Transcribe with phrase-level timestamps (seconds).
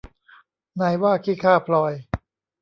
[0.79, 1.93] นายว่าขี้ข้าพลอย